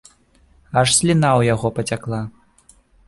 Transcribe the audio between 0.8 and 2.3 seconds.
Аж сліна ў яго пацякла.